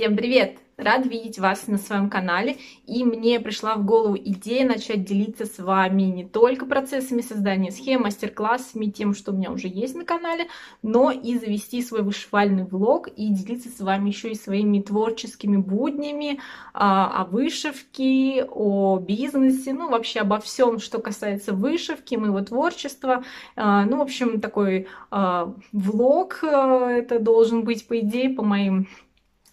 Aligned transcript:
Всем 0.00 0.16
привет! 0.16 0.56
Рад 0.78 1.04
видеть 1.04 1.38
вас 1.38 1.66
на 1.66 1.76
своем 1.76 2.08
канале, 2.08 2.56
и 2.86 3.04
мне 3.04 3.38
пришла 3.38 3.74
в 3.74 3.84
голову 3.84 4.16
идея 4.16 4.66
начать 4.66 5.04
делиться 5.04 5.44
с 5.44 5.58
вами 5.58 6.04
не 6.04 6.24
только 6.24 6.64
процессами 6.64 7.20
создания 7.20 7.70
схем, 7.70 8.04
мастер-классами, 8.04 8.86
тем, 8.86 9.12
что 9.12 9.30
у 9.30 9.36
меня 9.36 9.50
уже 9.52 9.68
есть 9.68 9.94
на 9.94 10.06
канале, 10.06 10.46
но 10.80 11.10
и 11.10 11.36
завести 11.36 11.82
свой 11.82 12.02
вышивальный 12.02 12.64
влог 12.64 13.08
и 13.08 13.28
делиться 13.28 13.68
с 13.68 13.78
вами 13.80 14.08
еще 14.08 14.30
и 14.30 14.34
своими 14.34 14.80
творческими 14.80 15.58
буднями 15.58 16.40
а, 16.72 17.20
о 17.20 17.24
вышивке, 17.26 18.46
о 18.50 18.98
бизнесе, 19.00 19.74
ну 19.74 19.90
вообще 19.90 20.20
обо 20.20 20.40
всем, 20.40 20.78
что 20.78 20.98
касается 20.98 21.52
вышивки, 21.52 22.14
моего 22.14 22.40
творчества. 22.40 23.22
А, 23.54 23.84
ну, 23.84 23.98
в 23.98 24.00
общем, 24.00 24.40
такой 24.40 24.86
а, 25.10 25.52
влог 25.72 26.38
а, 26.42 26.88
это 26.88 27.18
должен 27.18 27.64
быть, 27.64 27.86
по 27.86 27.98
идее, 27.98 28.30
по 28.30 28.42
моим 28.42 28.88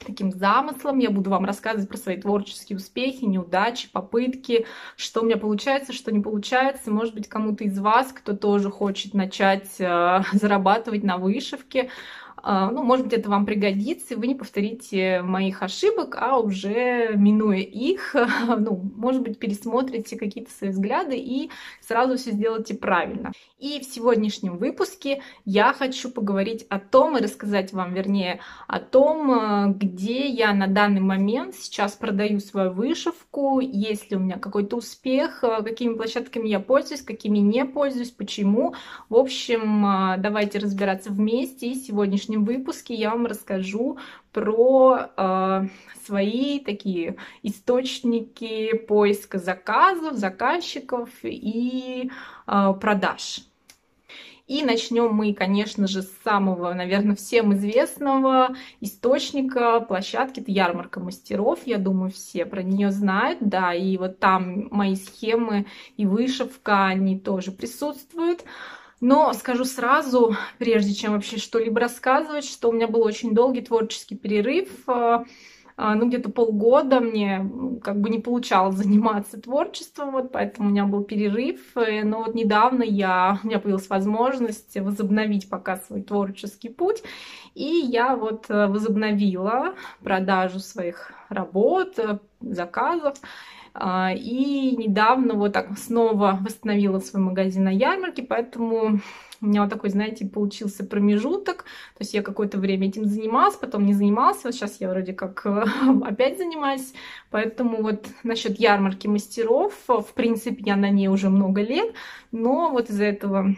таким 0.05 0.31
замыслом. 0.31 0.99
Я 0.99 1.09
буду 1.09 1.29
вам 1.29 1.45
рассказывать 1.45 1.89
про 1.89 1.97
свои 1.97 2.17
творческие 2.17 2.77
успехи, 2.77 3.25
неудачи, 3.25 3.89
попытки, 3.91 4.65
что 4.95 5.21
у 5.21 5.25
меня 5.25 5.37
получается, 5.37 5.93
что 5.93 6.11
не 6.11 6.19
получается. 6.19 6.91
Может 6.91 7.13
быть, 7.13 7.27
кому-то 7.27 7.63
из 7.63 7.77
вас, 7.79 8.11
кто 8.11 8.33
тоже 8.33 8.69
хочет 8.69 9.13
начать 9.13 9.79
э, 9.79 10.21
зарабатывать 10.33 11.03
на 11.03 11.17
вышивке, 11.17 11.89
ну, 12.43 12.83
может 12.83 13.05
быть, 13.05 13.13
это 13.13 13.29
вам 13.29 13.45
пригодится, 13.45 14.13
и 14.13 14.17
вы 14.17 14.27
не 14.27 14.35
повторите 14.35 15.21
моих 15.21 15.63
ошибок, 15.63 16.17
а 16.19 16.37
уже 16.39 17.13
минуя 17.15 17.59
их, 17.59 18.15
ну, 18.47 18.81
может 18.95 19.21
быть, 19.21 19.39
пересмотрите 19.39 20.17
какие-то 20.17 20.51
свои 20.51 20.69
взгляды 20.69 21.17
и 21.17 21.49
сразу 21.81 22.17
все 22.17 22.31
сделайте 22.31 22.75
правильно. 22.75 23.31
И 23.59 23.79
в 23.79 23.85
сегодняшнем 23.85 24.57
выпуске 24.57 25.21
я 25.43 25.73
хочу 25.73 26.11
поговорить 26.11 26.65
о 26.69 26.79
том 26.79 27.17
и 27.17 27.21
рассказать 27.21 27.73
вам, 27.73 27.93
вернее, 27.93 28.39
о 28.67 28.79
том, 28.79 29.31
э, 29.31 29.73
где 29.73 30.27
я 30.27 30.53
на 30.53 30.67
данный 30.67 31.01
момент 31.01 31.55
сейчас 31.55 31.93
продаю 31.93 32.39
свою 32.39 32.71
вышивку, 32.71 33.59
есть 33.59 34.11
ли 34.11 34.17
у 34.17 34.19
меня 34.19 34.37
какой-то 34.37 34.77
успех, 34.77 35.43
э, 35.43 35.63
какими 35.63 35.95
площадками 35.95 36.47
я 36.47 36.59
пользуюсь, 36.59 37.01
какими 37.01 37.39
не 37.39 37.65
пользуюсь, 37.65 38.11
почему. 38.11 38.75
В 39.09 39.15
общем, 39.15 39.85
э, 39.85 40.17
давайте 40.19 40.59
разбираться 40.59 41.09
вместе. 41.09 41.67
И 41.67 41.75
сегодняшнем 42.27 42.43
выпуске 42.43 42.93
я 42.93 43.11
вам 43.11 43.25
расскажу 43.25 43.97
про 44.31 45.09
э, 45.15 45.61
свои 46.05 46.59
такие 46.59 47.15
источники 47.43 48.75
поиска 48.75 49.39
заказов, 49.39 50.15
заказчиков 50.15 51.09
и 51.23 52.11
э, 52.47 52.73
продаж. 52.79 53.41
И 54.47 54.63
начнем 54.63 55.13
мы, 55.13 55.33
конечно 55.33 55.87
же, 55.87 56.03
с 56.03 56.11
самого, 56.23 56.73
наверное, 56.73 57.15
всем 57.15 57.53
известного 57.53 58.55
источника 58.79 59.81
площадки. 59.81 60.39
Это 60.39 60.51
ярмарка 60.51 61.01
мастеров. 61.01 61.59
Я 61.65 61.77
думаю, 61.77 62.11
все 62.11 62.45
про 62.45 62.63
нее 62.63 62.91
знают. 62.91 63.39
Да, 63.41 63.73
и 63.73 63.97
вот 63.97 64.19
там 64.19 64.69
мои 64.71 64.95
схемы 64.95 65.65
и 65.97 66.05
вышивка, 66.05 66.85
они 66.85 67.19
тоже 67.19 67.51
присутствуют. 67.51 68.45
Но 68.99 69.33
скажу 69.33 69.65
сразу, 69.65 70.35
прежде 70.57 70.93
чем 70.93 71.13
вообще 71.13 71.37
что-либо 71.37 71.79
рассказывать, 71.79 72.45
что 72.45 72.69
у 72.69 72.71
меня 72.71 72.87
был 72.87 73.03
очень 73.03 73.33
долгий 73.35 73.61
творческий 73.61 74.15
перерыв 74.15 74.69
э, 74.87 75.23
а, 75.79 75.93
ну, 75.93 76.07
где-то 76.07 76.31
полгода 76.31 76.99
мне 76.99 77.47
как 77.83 78.01
бы 78.01 78.09
не 78.09 78.17
получалось 78.17 78.77
заниматься 78.77 79.39
творчеством, 79.39 80.11
вот, 80.11 80.31
поэтому 80.31 80.69
у 80.69 80.71
меня 80.71 80.85
был 80.85 81.03
перерыв, 81.03 81.59
э, 81.77 82.03
но 82.03 82.23
вот 82.23 82.33
недавно 82.33 82.81
я, 82.81 83.39
у 83.43 83.47
меня 83.47 83.59
появилась 83.59 83.87
возможность 83.87 84.75
возобновить 84.75 85.51
пока 85.51 85.77
свой 85.77 86.01
творческий 86.01 86.69
путь, 86.69 87.03
и 87.53 87.63
я 87.63 88.15
вот 88.15 88.45
э, 88.49 88.65
возобновила 88.65 89.75
продажу 90.01 90.57
своих 90.57 91.11
работ, 91.29 91.99
э, 91.99 92.17
заказов, 92.41 93.19
а, 93.21 93.27
и 94.15 94.75
недавно 94.75 95.35
вот 95.35 95.53
так 95.53 95.77
снова 95.77 96.39
восстановила 96.41 96.99
свой 96.99 97.21
магазин 97.21 97.65
на 97.65 97.73
ярмарке, 97.73 98.23
поэтому 98.23 98.99
у 99.41 99.45
меня 99.45 99.61
вот 99.61 99.69
такой, 99.69 99.89
знаете, 99.91 100.25
получился 100.25 100.83
промежуток. 100.83 101.63
То 101.63 102.01
есть 102.01 102.13
я 102.13 102.23
какое-то 102.23 102.57
время 102.57 102.87
этим 102.87 103.05
занималась, 103.05 103.55
потом 103.55 103.85
не 103.85 103.93
занималась. 103.93 104.43
Вот 104.43 104.53
сейчас 104.53 104.79
я 104.79 104.89
вроде 104.89 105.13
как 105.13 105.45
опять 106.03 106.37
занимаюсь. 106.37 106.93
Поэтому 107.29 107.83
вот 107.83 108.07
насчет 108.23 108.59
ярмарки 108.59 109.07
мастеров, 109.07 109.73
в 109.87 110.13
принципе, 110.15 110.63
я 110.65 110.75
на 110.75 110.89
ней 110.89 111.07
уже 111.07 111.29
много 111.29 111.61
лет. 111.61 111.93
Но 112.31 112.71
вот 112.71 112.89
из-за 112.89 113.05
этого 113.05 113.55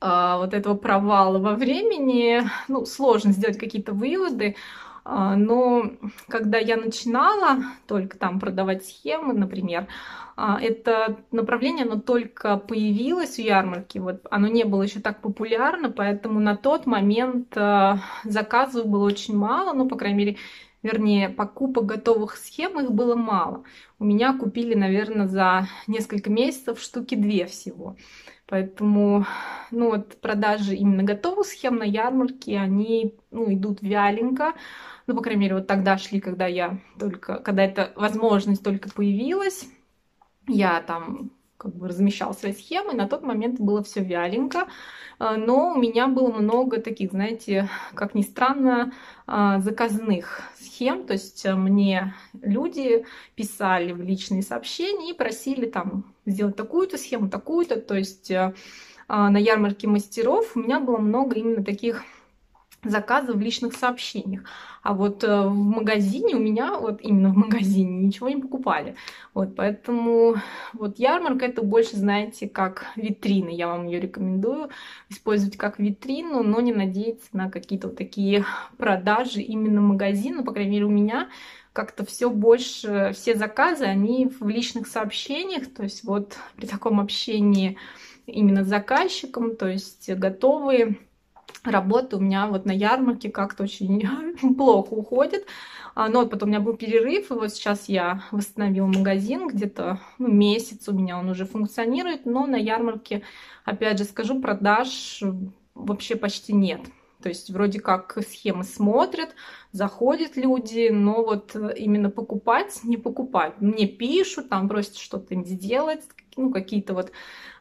а, 0.00 0.38
вот 0.38 0.54
этого 0.54 0.74
провала 0.74 1.38
во 1.38 1.54
времени, 1.54 2.42
ну, 2.68 2.86
сложно 2.86 3.32
сделать 3.32 3.58
какие-то 3.58 3.92
выводы. 3.92 4.56
А, 5.04 5.36
но 5.36 5.92
когда 6.28 6.58
я 6.58 6.76
начинала 6.76 7.58
только 7.86 8.16
там 8.16 8.38
продавать 8.38 8.84
схемы, 8.84 9.32
например, 9.34 9.88
а, 10.36 10.60
это 10.60 11.18
направление, 11.32 11.84
оно 11.84 12.00
только 12.00 12.56
появилось 12.56 13.38
у 13.38 13.42
ярмарки, 13.42 13.98
вот 13.98 14.26
оно 14.30 14.46
не 14.46 14.64
было 14.64 14.82
еще 14.82 15.00
так 15.00 15.20
популярно, 15.20 15.90
поэтому 15.90 16.40
на 16.40 16.56
тот 16.56 16.86
момент 16.86 17.56
а, 17.56 17.98
заказов 18.24 18.86
было 18.86 19.04
очень 19.04 19.36
мало, 19.36 19.72
ну, 19.72 19.88
по 19.88 19.96
крайней 19.96 20.18
мере, 20.18 20.36
вернее, 20.82 21.28
покупок 21.28 21.86
готовых 21.86 22.36
схем 22.36 22.80
их 22.80 22.92
было 22.92 23.16
мало. 23.16 23.64
У 23.98 24.04
меня 24.04 24.36
купили, 24.36 24.74
наверное, 24.74 25.26
за 25.26 25.68
несколько 25.86 26.30
месяцев 26.30 26.80
штуки 26.80 27.14
две 27.14 27.46
всего. 27.46 27.96
Поэтому, 28.52 29.24
ну 29.70 29.92
вот, 29.92 30.20
продажи 30.20 30.74
именно 30.74 31.04
готовых 31.04 31.46
схем 31.46 31.76
на 31.76 31.84
ярмарке, 31.84 32.58
они, 32.58 33.14
ну, 33.30 33.50
идут 33.50 33.80
вяленько. 33.80 34.52
Ну, 35.06 35.16
по 35.16 35.22
крайней 35.22 35.40
мере, 35.40 35.54
вот 35.54 35.66
тогда 35.66 35.96
шли, 35.96 36.20
когда 36.20 36.46
я 36.46 36.78
только, 37.00 37.38
когда 37.38 37.64
эта 37.64 37.94
возможность 37.96 38.62
только 38.62 38.90
появилась. 38.90 39.66
Я 40.46 40.82
там 40.82 41.30
как 41.62 41.76
бы 41.76 41.86
размещал 41.86 42.34
свои 42.34 42.52
схемы, 42.52 42.92
на 42.92 43.06
тот 43.06 43.22
момент 43.22 43.60
было 43.60 43.84
все 43.84 44.02
вяленько, 44.02 44.66
а, 45.20 45.36
но 45.36 45.72
у 45.72 45.76
меня 45.78 46.08
было 46.08 46.32
много 46.32 46.80
таких, 46.80 47.12
знаете, 47.12 47.68
как 47.94 48.16
ни 48.16 48.22
странно, 48.22 48.92
а, 49.28 49.60
заказных 49.60 50.42
схем, 50.58 51.06
то 51.06 51.12
есть 51.12 51.46
э, 51.46 51.54
мне 51.54 52.14
люди 52.40 53.06
писали 53.36 53.92
в 53.92 54.02
личные 54.02 54.42
сообщения 54.42 55.10
и 55.10 55.16
просили 55.16 55.66
там 55.66 56.12
сделать 56.26 56.56
такую-то 56.56 56.98
схему, 56.98 57.28
такую-то, 57.28 57.80
то 57.80 57.94
есть 57.94 58.32
а, 58.32 58.52
на 59.08 59.36
ярмарке 59.36 59.86
мастеров 59.86 60.56
у 60.56 60.58
меня 60.58 60.80
было 60.80 60.98
много 60.98 61.36
именно 61.36 61.62
таких 61.62 62.02
заказы 62.82 63.32
в 63.34 63.40
личных 63.40 63.74
сообщениях. 63.74 64.42
А 64.82 64.94
вот 64.94 65.22
э, 65.22 65.42
в 65.46 65.54
магазине 65.54 66.34
у 66.34 66.40
меня, 66.40 66.76
вот 66.76 67.00
именно 67.02 67.30
в 67.30 67.36
магазине, 67.36 68.06
ничего 68.06 68.28
не 68.28 68.42
покупали. 68.42 68.96
Вот, 69.32 69.54
поэтому 69.54 70.34
вот 70.72 70.98
ярмарка 70.98 71.46
это 71.46 71.62
больше, 71.62 71.96
знаете, 71.96 72.48
как 72.48 72.86
витрина. 72.96 73.48
Я 73.48 73.68
вам 73.68 73.86
ее 73.86 74.00
рекомендую 74.00 74.70
использовать 75.08 75.56
как 75.56 75.78
витрину, 75.78 76.42
но 76.42 76.60
не 76.60 76.72
надеяться 76.72 77.28
на 77.32 77.48
какие-то 77.48 77.88
вот 77.88 77.96
такие 77.96 78.44
продажи 78.76 79.40
именно 79.40 79.80
магазина. 79.80 80.42
По 80.42 80.52
крайней 80.52 80.72
мере, 80.72 80.86
у 80.86 80.90
меня 80.90 81.28
как-то 81.72 82.04
все 82.04 82.28
больше, 82.28 83.12
все 83.14 83.36
заказы, 83.36 83.84
они 83.84 84.28
в 84.40 84.48
личных 84.48 84.88
сообщениях, 84.88 85.72
то 85.72 85.84
есть 85.84 86.04
вот 86.04 86.36
при 86.56 86.66
таком 86.66 87.00
общении 87.00 87.78
именно 88.26 88.64
с 88.64 88.68
заказчиком, 88.68 89.56
то 89.56 89.68
есть 89.68 90.10
готовые 90.10 90.98
работа 91.64 92.16
у 92.16 92.20
меня 92.20 92.46
вот 92.46 92.64
на 92.66 92.72
ярмарке 92.72 93.30
как-то 93.30 93.64
очень 93.64 94.02
плохо 94.56 94.92
уходит. 94.92 95.46
А, 95.94 96.08
но 96.08 96.26
потом 96.26 96.48
у 96.48 96.52
меня 96.52 96.60
был 96.60 96.74
перерыв, 96.74 97.30
и 97.30 97.34
вот 97.34 97.52
сейчас 97.52 97.88
я 97.88 98.24
восстановила 98.30 98.86
магазин, 98.86 99.46
где-то 99.48 100.00
ну, 100.18 100.28
месяц 100.28 100.88
у 100.88 100.92
меня 100.92 101.18
он 101.18 101.28
уже 101.28 101.44
функционирует, 101.44 102.24
но 102.24 102.46
на 102.46 102.56
ярмарке, 102.56 103.22
опять 103.64 103.98
же 103.98 104.04
скажу, 104.04 104.40
продаж 104.40 105.22
вообще 105.74 106.16
почти 106.16 106.54
нет. 106.54 106.80
То 107.22 107.28
есть 107.28 107.50
вроде 107.50 107.78
как 107.78 108.18
схемы 108.26 108.64
смотрят, 108.64 109.34
заходят 109.70 110.36
люди, 110.36 110.88
но 110.90 111.22
вот 111.22 111.54
именно 111.76 112.10
покупать 112.10 112.80
не 112.82 112.96
покупают. 112.96 113.60
Мне 113.60 113.86
пишут, 113.86 114.48
там 114.48 114.68
просят 114.68 114.96
что-то 114.96 115.34
сделать, 115.44 116.02
ну 116.36 116.50
какие-то 116.50 116.94
вот 116.94 117.12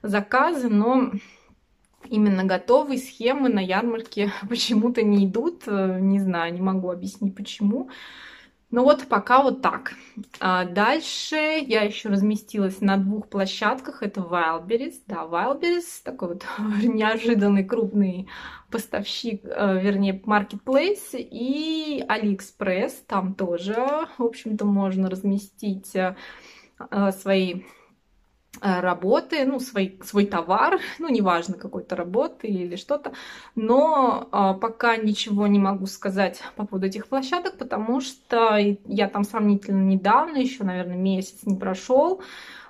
заказы, 0.01 0.69
но 0.69 1.11
именно 2.09 2.43
готовые 2.43 2.99
схемы 2.99 3.49
на 3.49 3.59
ярмарке 3.59 4.31
почему-то 4.49 5.01
не 5.03 5.25
идут. 5.25 5.63
Э, 5.67 5.99
не 5.99 6.19
знаю, 6.19 6.53
не 6.53 6.61
могу 6.61 6.91
объяснить 6.91 7.35
почему. 7.35 7.89
Но 8.71 8.85
вот 8.85 9.07
пока 9.07 9.43
вот 9.43 9.61
так. 9.61 9.95
А 10.39 10.63
дальше 10.63 11.35
я 11.35 11.81
еще 11.81 12.07
разместилась 12.07 12.79
на 12.79 12.95
двух 12.95 13.27
площадках. 13.27 14.01
Это 14.01 14.21
Wildberries. 14.21 15.01
Да, 15.07 15.25
Wildberries 15.25 16.01
такой 16.03 16.29
вот 16.29 16.45
неожиданный 16.81 17.65
крупный 17.65 18.29
поставщик, 18.69 19.41
э, 19.43 19.81
вернее, 19.81 20.21
Marketplace. 20.25 21.15
И 21.15 22.01
AliExpress. 22.07 22.93
Там 23.07 23.35
тоже, 23.35 23.75
в 24.17 24.23
общем-то, 24.23 24.65
можно 24.65 25.09
разместить 25.09 25.93
э, 25.93 26.15
свои 27.11 27.63
работы, 28.59 29.45
ну, 29.45 29.59
свой, 29.59 29.97
свой 30.03 30.25
товар, 30.25 30.79
ну, 30.99 31.09
неважно, 31.09 31.55
какой-то 31.55 31.95
работы 31.95 32.47
или 32.47 32.75
что-то, 32.75 33.13
но 33.55 34.27
а, 34.31 34.53
пока 34.53 34.97
ничего 34.97 35.47
не 35.47 35.59
могу 35.59 35.85
сказать 35.85 36.41
по 36.55 36.65
поводу 36.65 36.87
этих 36.87 37.07
площадок, 37.07 37.57
потому 37.57 38.01
что 38.01 38.57
я 38.57 39.07
там 39.07 39.23
сравнительно 39.23 39.83
недавно, 39.83 40.37
еще, 40.37 40.63
наверное, 40.63 40.97
месяц 40.97 41.39
не 41.45 41.55
прошел, 41.55 42.21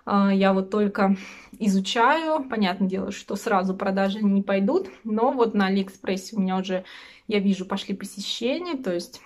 а, 0.05 0.33
я 0.33 0.53
вот 0.53 0.69
только 0.69 1.15
изучаю, 1.59 2.43
понятное 2.43 2.87
дело, 2.87 3.11
что 3.11 3.35
сразу 3.35 3.75
продажи 3.75 4.21
не 4.21 4.43
пойдут, 4.43 4.87
но 5.03 5.31
вот 5.31 5.55
на 5.55 5.67
Алиэкспрессе 5.67 6.35
у 6.35 6.39
меня 6.39 6.57
уже, 6.57 6.85
я 7.27 7.39
вижу, 7.39 7.65
пошли 7.65 7.95
посещения, 7.95 8.77
то 8.77 8.93
есть 8.93 9.21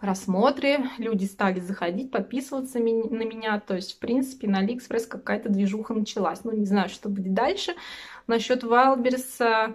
просмотры, 0.00 0.78
люди 0.98 1.24
стали 1.24 1.60
заходить, 1.60 2.10
подписываться 2.10 2.78
на 2.78 2.82
меня, 2.82 3.60
то 3.60 3.74
есть, 3.74 3.96
в 3.96 3.98
принципе, 3.98 4.48
на 4.48 4.58
Алиэкспресс 4.58 5.06
какая-то 5.06 5.48
движуха 5.48 5.94
началась. 5.94 6.44
Ну, 6.44 6.52
не 6.52 6.66
знаю, 6.66 6.88
что 6.88 7.08
будет 7.08 7.34
дальше. 7.34 7.74
Насчет 8.26 8.62
Wildberries 8.62 9.74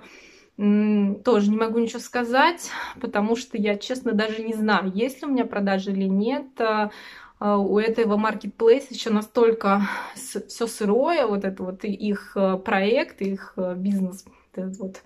тоже 1.23 1.49
не 1.49 1.57
могу 1.57 1.79
ничего 1.79 1.99
сказать, 1.99 2.69
потому 3.01 3.35
что 3.35 3.57
я, 3.57 3.75
честно, 3.75 4.11
даже 4.11 4.43
не 4.43 4.53
знаю, 4.53 4.91
есть 4.93 5.21
ли 5.21 5.27
у 5.27 5.31
меня 5.31 5.45
продажи 5.45 5.91
или 5.91 6.03
нет. 6.03 6.45
А, 6.61 6.91
а, 7.39 7.57
у 7.57 7.79
этого 7.79 8.17
marketplace 8.17 8.85
еще 8.91 9.09
настолько 9.09 9.81
все 10.15 10.67
сырое, 10.67 11.25
вот 11.25 11.43
это 11.43 11.63
вот 11.63 11.83
их 11.83 12.33
э, 12.35 12.57
проект, 12.57 13.21
их 13.21 13.53
э, 13.57 13.73
бизнес 13.75 14.25
вот 14.55 15.01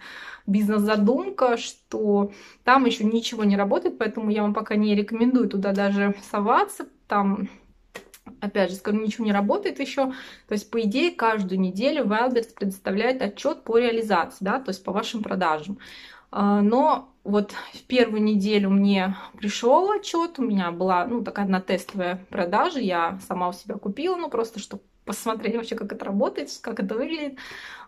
бизнес-задумка, 0.45 1.57
что 1.57 2.31
там 2.63 2.85
еще 2.85 3.03
ничего 3.03 3.44
не 3.44 3.57
работает, 3.57 3.97
поэтому 3.97 4.29
я 4.29 4.41
вам 4.41 4.53
пока 4.53 4.75
не 4.75 4.95
рекомендую 4.95 5.49
туда 5.49 5.73
даже 5.73 6.15
соваться. 6.31 6.88
Там, 7.07 7.49
опять 8.41 8.71
же, 8.71 8.77
скажу, 8.77 8.99
ничего 8.99 9.25
не 9.25 9.31
работает 9.31 9.79
еще. 9.79 10.07
То 10.47 10.53
есть, 10.53 10.69
по 10.69 10.81
идее, 10.81 11.11
каждую 11.11 11.59
неделю 11.59 12.05
Wildberries 12.05 12.53
предоставляет 12.53 13.21
отчет 13.21 13.63
по 13.63 13.77
реализации, 13.77 14.44
да, 14.44 14.59
то 14.59 14.69
есть 14.69 14.83
по 14.83 14.91
вашим 14.91 15.23
продажам. 15.23 15.79
А, 16.31 16.61
но 16.61 17.13
вот 17.23 17.53
в 17.73 17.83
первую 17.83 18.23
неделю 18.23 18.69
мне 18.69 19.15
пришел 19.38 19.91
отчет, 19.91 20.39
у 20.39 20.44
меня 20.44 20.71
была 20.71 21.05
ну, 21.05 21.23
такая 21.23 21.45
одна 21.45 21.61
тестовая 21.61 22.25
продажа, 22.29 22.79
я 22.79 23.19
сама 23.27 23.49
у 23.49 23.53
себя 23.53 23.75
купила, 23.75 24.15
ну 24.15 24.29
просто 24.29 24.59
чтобы 24.59 24.83
посмотреть 25.07 25.56
вообще, 25.56 25.75
как 25.75 25.92
это 25.92 26.06
работает, 26.06 26.50
как 26.62 26.80
это 26.80 26.94
выглядит. 26.95 27.38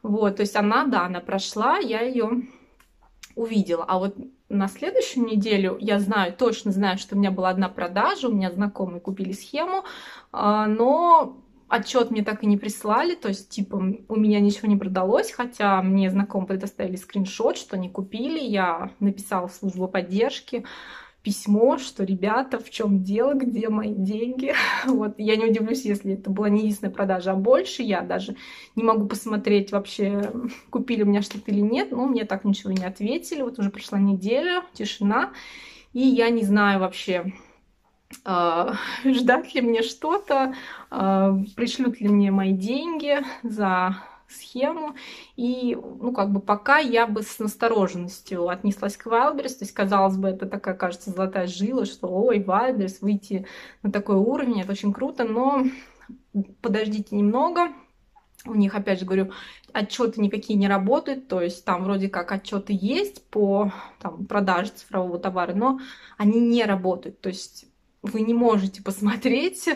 Вот, 0.01 0.37
то 0.37 0.41
есть 0.41 0.55
она, 0.55 0.85
да, 0.85 1.05
она 1.05 1.19
прошла, 1.19 1.77
я 1.77 2.01
ее 2.01 2.47
увидела. 3.35 3.85
А 3.87 3.99
вот 3.99 4.17
на 4.49 4.67
следующую 4.67 5.25
неделю 5.25 5.77
я 5.79 5.99
знаю, 5.99 6.33
точно 6.33 6.71
знаю, 6.71 6.97
что 6.97 7.15
у 7.15 7.19
меня 7.19 7.31
была 7.31 7.49
одна 7.49 7.69
продажа, 7.69 8.27
у 8.27 8.33
меня 8.33 8.51
знакомые 8.51 8.99
купили 8.99 9.31
схему, 9.31 9.83
а, 10.31 10.65
но 10.65 11.37
отчет 11.67 12.09
мне 12.09 12.23
так 12.23 12.43
и 12.43 12.47
не 12.47 12.57
прислали, 12.57 13.15
то 13.15 13.27
есть, 13.27 13.49
типа, 13.49 13.75
у 13.75 14.15
меня 14.15 14.39
ничего 14.39 14.67
не 14.67 14.75
продалось, 14.75 15.31
хотя 15.31 15.81
мне 15.83 16.09
знакомые 16.09 16.47
предоставили 16.47 16.95
скриншот, 16.95 17.57
что 17.57 17.75
они 17.75 17.89
купили, 17.89 18.39
я 18.39 18.91
написала 18.99 19.47
в 19.47 19.53
службу 19.53 19.87
поддержки, 19.87 20.65
письмо, 21.23 21.77
что 21.77 22.03
ребята, 22.03 22.59
в 22.59 22.69
чем 22.69 23.03
дело, 23.03 23.33
где 23.33 23.69
мои 23.69 23.93
деньги. 23.93 24.53
Вот 24.85 25.15
я 25.17 25.35
не 25.35 25.45
удивлюсь, 25.45 25.85
если 25.85 26.13
это 26.13 26.29
была 26.29 26.49
не 26.49 26.59
единственная 26.61 26.93
продажа, 26.93 27.31
а 27.31 27.35
больше. 27.35 27.83
Я 27.83 28.01
даже 28.01 28.35
не 28.75 28.83
могу 28.83 29.07
посмотреть 29.07 29.71
вообще, 29.71 30.31
купили 30.69 31.03
у 31.03 31.05
меня 31.05 31.21
что-то 31.21 31.51
или 31.51 31.61
нет. 31.61 31.91
Но 31.91 32.05
мне 32.05 32.25
так 32.25 32.45
ничего 32.45 32.71
не 32.71 32.85
ответили. 32.85 33.41
Вот 33.41 33.59
уже 33.59 33.69
прошла 33.69 33.99
неделя, 33.99 34.63
тишина. 34.73 35.33
И 35.93 36.01
я 36.01 36.29
не 36.29 36.43
знаю 36.43 36.79
вообще, 36.79 37.33
э, 38.25 38.73
ждать 39.05 39.53
ли 39.55 39.61
мне 39.61 39.81
что-то, 39.81 40.53
э, 40.91 41.33
пришлют 41.55 41.99
ли 41.99 42.07
мне 42.07 42.31
мои 42.31 42.53
деньги 42.53 43.17
за 43.43 43.97
схему. 44.29 44.95
И, 45.35 45.75
ну, 45.75 46.13
как 46.13 46.31
бы 46.31 46.39
пока 46.39 46.79
я 46.79 47.07
бы 47.07 47.23
с 47.23 47.39
настороженностью 47.39 48.47
отнеслась 48.47 48.97
к 48.97 49.07
Wildberries. 49.07 49.55
То 49.55 49.63
есть, 49.65 49.73
казалось 49.73 50.17
бы, 50.17 50.29
это 50.29 50.45
такая, 50.45 50.75
кажется, 50.75 51.11
золотая 51.11 51.47
жила, 51.47 51.85
что, 51.85 52.07
ой, 52.07 52.39
Wildberries, 52.39 52.97
выйти 53.01 53.45
на 53.83 53.91
такой 53.91 54.15
уровень, 54.15 54.61
это 54.61 54.71
очень 54.71 54.93
круто. 54.93 55.23
Но 55.23 55.65
подождите 56.61 57.15
немного. 57.15 57.69
У 58.45 58.55
них, 58.55 58.73
опять 58.73 58.99
же 58.99 59.05
говорю, 59.05 59.31
отчеты 59.73 60.21
никакие 60.21 60.57
не 60.57 60.69
работают, 60.69 61.27
то 61.27 61.41
есть 61.41 61.65
там 61.65 61.83
вроде 61.83 62.07
как 62.07 62.31
отчеты 62.31 62.77
есть 62.79 63.27
по 63.29 63.73
там, 63.99 64.25
продаже 64.25 64.71
цифрового 64.71 65.19
товара, 65.19 65.53
но 65.53 65.79
они 66.17 66.39
не 66.39 66.63
работают. 66.63 67.19
То 67.19 67.29
есть 67.29 67.65
вы 68.01 68.21
не 68.21 68.33
можете 68.33 68.81
посмотреть, 68.81 69.67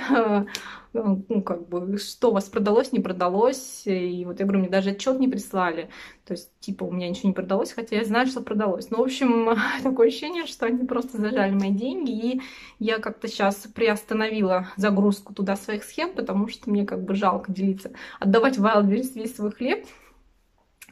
ну, 0.94 1.42
как 1.42 1.68
бы, 1.68 1.98
что 1.98 2.30
у 2.30 2.34
вас 2.34 2.46
продалось, 2.46 2.92
не 2.92 3.00
продалось. 3.00 3.84
И 3.86 4.24
вот 4.26 4.40
я 4.40 4.46
говорю, 4.46 4.60
мне 4.62 4.70
даже 4.70 4.92
отчет 4.92 5.20
не 5.20 5.28
прислали. 5.28 5.90
То 6.26 6.34
есть, 6.34 6.52
типа, 6.60 6.84
у 6.86 6.92
меня 6.92 7.10
ничего 7.10 7.30
не 7.30 7.34
продалось, 7.34 7.74
хотя 7.74 7.98
я 7.98 8.06
знаю, 8.06 8.28
что 8.28 8.42
продалось. 8.42 8.90
Ну, 8.90 8.98
в 8.98 9.02
общем, 9.02 9.58
такое 9.84 10.08
ощущение, 10.08 10.46
что 10.46 10.66
они 10.66 10.86
просто 10.86 11.18
зажали 11.18 11.54
мои 11.54 11.72
деньги. 11.72 12.12
И 12.12 12.42
я 12.80 13.00
как-то 13.00 13.28
сейчас 13.28 13.56
приостановила 13.56 14.70
загрузку 14.78 15.34
туда 15.34 15.56
своих 15.56 15.84
схем, 15.84 16.14
потому 16.14 16.48
что 16.48 16.70
мне 16.70 16.86
как 16.86 17.04
бы 17.04 17.16
жалко 17.16 17.52
делиться. 17.52 17.92
Отдавать 18.20 18.58
Wildberries 18.58 19.14
весь 19.16 19.36
свой 19.36 19.52
хлеб, 19.52 19.86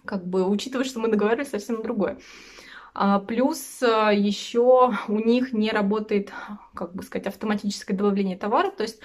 как 0.04 0.26
бы, 0.26 0.48
учитывая, 0.48 0.86
что 0.86 1.00
мы 1.00 1.10
договаривались 1.10 1.50
совсем 1.52 1.82
другое. 1.82 2.18
А, 2.94 3.20
плюс 3.20 3.82
а, 3.82 4.12
еще 4.12 4.94
у 5.08 5.18
них 5.18 5.54
не 5.54 5.72
работает, 5.72 6.32
как 6.74 6.94
бы 6.94 7.04
сказать, 7.04 7.28
автоматическое 7.28 7.96
добавление 7.96 8.38
товара. 8.38 8.70
То 8.72 8.84
есть, 8.84 9.00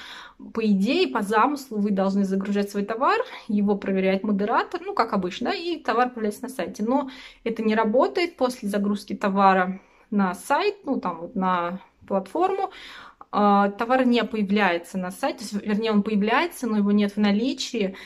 по 0.52 0.64
идее, 0.64 1.08
по 1.08 1.22
замыслу 1.22 1.78
вы 1.78 1.90
должны 1.90 2.24
загружать 2.24 2.70
свой 2.70 2.84
товар, 2.84 3.20
его 3.48 3.76
проверяет 3.76 4.24
модератор, 4.24 4.80
ну, 4.84 4.94
как 4.94 5.12
обычно, 5.12 5.48
и 5.48 5.78
товар 5.78 6.10
появляется 6.10 6.42
на 6.42 6.48
сайте. 6.48 6.82
Но 6.82 7.10
это 7.44 7.62
не 7.62 7.74
работает 7.74 8.36
после 8.36 8.68
загрузки 8.68 9.14
товара 9.14 9.80
на 10.10 10.34
сайт, 10.34 10.78
ну, 10.84 11.00
там 11.00 11.20
вот 11.20 11.36
на 11.36 11.80
платформу, 12.08 12.70
а, 13.30 13.70
товар 13.70 14.04
не 14.04 14.24
появляется 14.24 14.98
на 14.98 15.10
сайте, 15.10 15.44
вернее, 15.62 15.92
он 15.92 16.02
появляется, 16.02 16.66
но 16.66 16.78
его 16.78 16.90
нет 16.90 17.12
в 17.12 17.18
наличии, 17.18 17.96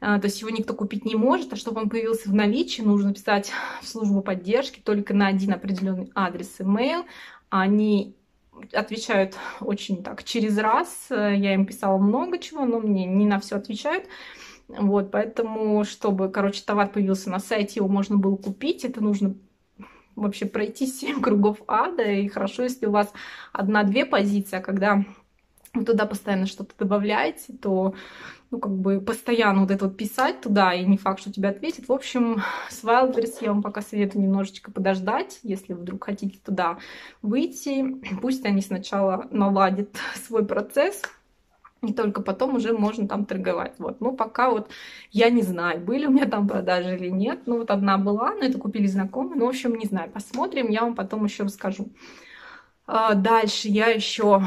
то 0.00 0.20
есть 0.22 0.40
его 0.40 0.50
никто 0.50 0.74
купить 0.74 1.04
не 1.04 1.16
может, 1.16 1.52
а 1.52 1.56
чтобы 1.56 1.80
он 1.80 1.88
появился 1.88 2.28
в 2.28 2.34
наличии, 2.34 2.82
нужно 2.82 3.12
писать 3.12 3.50
в 3.82 3.88
службу 3.88 4.22
поддержки 4.22 4.80
только 4.80 5.12
на 5.14 5.26
один 5.26 5.52
определенный 5.52 6.10
адрес 6.14 6.60
email. 6.60 7.04
Они 7.50 8.14
отвечают 8.72 9.36
очень 9.60 10.02
так 10.02 10.22
через 10.24 10.56
раз. 10.58 11.06
Я 11.10 11.54
им 11.54 11.66
писала 11.66 11.98
много 11.98 12.38
чего, 12.38 12.64
но 12.64 12.78
мне 12.80 13.06
не 13.06 13.26
на 13.26 13.40
все 13.40 13.56
отвечают. 13.56 14.04
Вот, 14.68 15.10
поэтому, 15.10 15.82
чтобы, 15.84 16.28
короче, 16.28 16.62
товар 16.64 16.90
появился 16.90 17.30
на 17.30 17.38
сайте, 17.38 17.80
его 17.80 17.88
можно 17.88 18.18
было 18.18 18.36
купить, 18.36 18.84
это 18.84 19.02
нужно 19.02 19.34
вообще 20.14 20.44
пройти 20.44 20.86
7 20.86 21.20
кругов 21.22 21.62
ада, 21.66 22.02
и 22.02 22.28
хорошо, 22.28 22.64
если 22.64 22.86
у 22.86 22.90
вас 22.90 23.10
одна-две 23.52 24.04
позиции, 24.04 24.56
а 24.56 24.60
когда 24.60 25.04
вы 25.72 25.84
туда 25.84 26.04
постоянно 26.04 26.46
что-то 26.46 26.74
добавляете, 26.78 27.54
то 27.54 27.94
ну, 28.50 28.58
как 28.58 28.72
бы 28.72 29.00
постоянно 29.00 29.60
вот 29.60 29.70
это 29.70 29.86
вот 29.86 29.96
писать 29.96 30.40
туда, 30.40 30.72
и 30.72 30.84
не 30.84 30.96
факт, 30.96 31.20
что 31.20 31.32
тебе 31.32 31.48
ответит. 31.48 31.88
В 31.88 31.92
общем, 31.92 32.42
с 32.70 32.82
Wildberries 32.82 33.36
я 33.40 33.52
вам 33.52 33.62
пока 33.62 33.82
советую 33.82 34.22
немножечко 34.22 34.70
подождать, 34.70 35.40
если 35.42 35.74
вдруг 35.74 36.04
хотите 36.04 36.38
туда 36.44 36.78
выйти. 37.22 37.84
Пусть 38.22 38.44
они 38.46 38.62
сначала 38.62 39.26
наладят 39.30 39.96
свой 40.14 40.46
процесс, 40.46 41.02
и 41.82 41.92
только 41.92 42.22
потом 42.22 42.56
уже 42.56 42.72
можно 42.72 43.06
там 43.06 43.24
торговать. 43.24 43.74
Вот. 43.78 44.00
Ну, 44.00 44.12
пока 44.12 44.50
вот 44.50 44.68
я 45.12 45.30
не 45.30 45.42
знаю, 45.42 45.80
были 45.80 46.06
у 46.06 46.10
меня 46.10 46.26
там 46.26 46.48
продажи 46.48 46.96
или 46.96 47.08
нет. 47.08 47.42
Ну, 47.46 47.58
вот 47.58 47.70
одна 47.70 47.98
была, 47.98 48.34
но 48.34 48.40
это 48.40 48.58
купили 48.58 48.86
знакомые. 48.86 49.38
Ну, 49.38 49.46
в 49.46 49.50
общем, 49.50 49.76
не 49.76 49.86
знаю, 49.86 50.10
посмотрим, 50.10 50.70
я 50.70 50.82
вам 50.82 50.96
потом 50.96 51.24
еще 51.24 51.44
расскажу. 51.44 51.90
А, 52.86 53.14
дальше 53.14 53.68
я 53.68 53.88
еще 53.88 54.42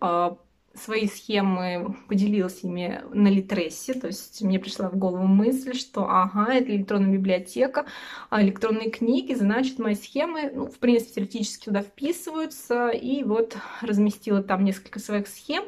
а, 0.00 0.38
свои 0.74 1.08
схемы 1.08 1.96
поделилась 2.08 2.62
ими 2.62 3.02
на 3.12 3.28
Литрессе, 3.28 3.94
то 3.94 4.06
есть 4.06 4.40
мне 4.42 4.58
пришла 4.58 4.88
в 4.88 4.96
голову 4.96 5.26
мысль, 5.26 5.74
что 5.74 6.08
ага, 6.08 6.52
это 6.52 6.74
электронная 6.74 7.12
библиотека, 7.12 7.86
а 8.30 8.42
электронные 8.42 8.90
книги, 8.90 9.34
значит, 9.34 9.78
мои 9.78 9.94
схемы, 9.94 10.50
ну, 10.54 10.66
в 10.66 10.78
принципе, 10.78 11.14
теоретически 11.14 11.64
туда 11.66 11.82
вписываются, 11.82 12.88
и 12.88 13.24
вот 13.24 13.56
разместила 13.80 14.42
там 14.42 14.64
несколько 14.64 15.00
своих 15.00 15.26
схем, 15.26 15.64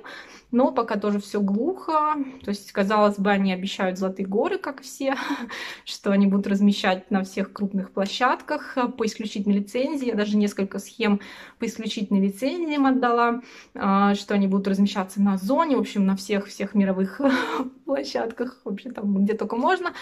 но 0.52 0.70
пока 0.70 0.96
тоже 0.96 1.18
все 1.18 1.40
глухо. 1.40 2.14
То 2.44 2.50
есть, 2.50 2.70
казалось 2.72 3.18
бы, 3.18 3.30
они 3.30 3.52
обещают 3.52 3.98
золотые 3.98 4.26
горы, 4.26 4.58
как 4.58 4.82
все, 4.82 5.16
что 5.84 6.12
они 6.12 6.26
будут 6.26 6.46
размещать 6.46 7.10
на 7.10 7.24
всех 7.24 7.52
крупных 7.52 7.90
площадках 7.90 8.76
по 8.96 9.06
исключительной 9.06 9.58
лицензии. 9.58 10.08
Я 10.08 10.14
даже 10.14 10.36
несколько 10.36 10.78
схем 10.78 11.20
по 11.58 11.66
исключительной 11.66 12.20
лицензии 12.20 12.74
им 12.74 12.86
отдала, 12.86 13.40
а, 13.74 14.14
что 14.14 14.34
они 14.34 14.46
будут 14.46 14.68
размещаться 15.02 15.20
на 15.20 15.36
зоне, 15.36 15.76
в 15.76 15.80
общем, 15.80 16.06
на 16.06 16.16
всех-всех 16.16 16.74
мировых 16.74 17.20
площадках, 17.84 18.60
вообще 18.64 18.90
там 18.90 19.24
где 19.24 19.34
только 19.34 19.56
можно. 19.56 19.92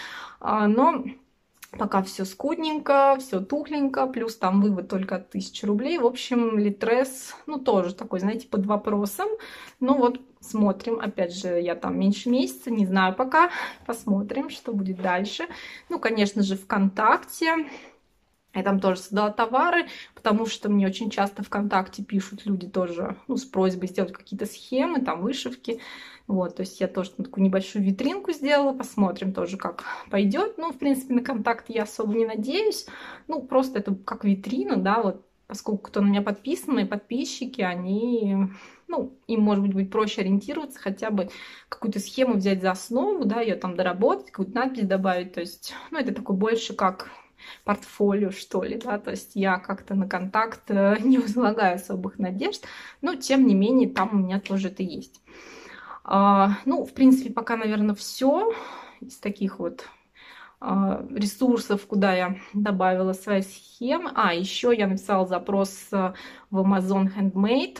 А, 0.41 0.67
но 0.69 1.05
пока 1.79 2.03
все 2.03 2.25
скудненько, 2.25 3.17
все 3.19 3.41
тухленько, 3.41 4.07
плюс 4.07 4.37
там 4.37 4.61
вывод 4.61 4.89
только 4.89 5.17
от 5.17 5.29
1000 5.29 5.67
рублей. 5.67 5.99
В 5.99 6.07
общем, 6.07 6.59
Литрес, 6.59 7.35
ну, 7.47 7.59
тоже 7.59 7.95
такой, 7.95 8.21
знаете, 8.21 8.49
под 8.49 8.67
вопросом. 8.67 9.29
Ну, 9.81 9.97
вот 9.97 10.21
смотрим. 10.41 10.99
Опять 11.01 11.35
же, 11.35 11.61
я 11.61 11.75
там 11.75 11.99
меньше 11.99 12.31
месяца, 12.31 12.71
не 12.71 12.87
знаю 12.87 13.15
пока. 13.15 13.51
Посмотрим, 13.87 14.51
что 14.51 14.73
будет 14.73 15.01
дальше. 15.01 15.45
Ну, 15.89 15.99
конечно 15.99 16.43
же, 16.43 16.57
ВКонтакте. 16.57 17.67
Я 18.53 18.63
там 18.65 18.81
тоже 18.81 19.01
создала 19.01 19.31
товары, 19.31 19.87
потому 20.15 20.47
что 20.47 20.69
мне 20.69 20.87
очень 20.87 21.09
часто 21.09 21.45
ВКонтакте 21.45 22.03
пишут 22.03 22.47
люди 22.47 22.69
тоже 22.69 23.17
ну, 23.29 23.37
с 23.37 23.45
просьбой 23.45 23.89
сделать 23.89 24.13
какие-то 24.13 24.47
схемы, 24.47 25.01
там 25.01 25.23
вышивки. 25.23 25.81
Вот, 26.27 26.57
то 26.57 26.61
есть 26.63 26.81
я 26.81 26.89
тоже 26.89 27.11
такую 27.11 27.45
небольшую 27.45 27.85
витринку 27.85 28.33
сделала, 28.33 28.73
посмотрим 28.73 29.33
тоже, 29.33 29.57
как 29.57 29.85
пойдет. 30.11 30.59
Ну, 30.59 30.73
в 30.73 30.79
принципе, 30.79 31.15
на 31.15 31.23
контакт 31.23 31.67
я 31.69 31.85
особо 31.85 32.15
не 32.15 32.27
надеюсь. 32.27 32.87
Ну, 33.29 33.43
просто 33.43 33.79
это 33.79 33.95
как 33.95 34.25
витрина, 34.25 34.77
да, 34.77 35.03
вот, 35.03 35.25
поскольку 35.47 35.83
кто 35.89 36.01
на 36.01 36.07
меня 36.07 36.23
подписан, 36.23 36.75
мои 36.75 36.85
подписчики, 36.85 37.61
они, 37.61 38.37
ну, 38.87 39.13
им, 39.27 39.41
может 39.43 39.65
быть, 39.65 39.75
будет 39.75 39.91
проще 39.91 40.21
ориентироваться, 40.21 40.79
хотя 40.79 41.11
бы 41.11 41.31
какую-то 41.69 41.99
схему 41.99 42.35
взять 42.35 42.63
за 42.63 42.71
основу, 42.71 43.25
да, 43.25 43.41
ее 43.41 43.57
там 43.57 43.75
доработать, 43.75 44.31
какую-то 44.31 44.55
надпись 44.55 44.87
добавить. 44.87 45.33
То 45.33 45.41
есть, 45.41 45.75
ну, 45.91 45.99
это 45.99 46.15
такой 46.15 46.37
больше 46.37 46.75
как 46.75 47.11
портфолио, 47.65 48.31
что 48.31 48.63
ли, 48.63 48.77
да, 48.77 48.99
то 48.99 49.11
есть 49.11 49.33
я 49.35 49.59
как-то 49.59 49.95
на 49.95 50.09
контакт 50.09 50.63
э, 50.69 50.97
не 51.03 51.19
возлагаю 51.19 51.77
особых 51.77 52.19
надежд, 52.19 52.65
но 53.03 53.15
тем 53.15 53.47
не 53.47 53.55
менее 53.55 53.89
там 53.89 54.11
у 54.13 54.17
меня 54.19 54.41
тоже 54.41 54.69
это 54.69 54.83
есть. 54.83 55.21
А, 56.05 56.59
ну, 56.65 56.85
в 56.85 56.93
принципе, 56.93 57.33
пока, 57.33 57.57
наверное, 57.57 57.95
все 57.95 58.53
из 59.01 59.19
таких 59.19 59.59
вот 59.59 59.85
а, 60.61 61.07
ресурсов, 61.15 61.87
куда 61.87 62.15
я 62.15 62.37
добавила 62.53 63.13
свои 63.15 63.43
схемы. 63.43 64.11
А, 64.15 64.35
еще 64.35 64.75
я 64.77 64.87
написала 64.87 65.27
запрос 65.27 65.89
э, 65.93 66.13
в 66.51 66.59
Amazon 66.59 67.09
Handmade. 67.17 67.79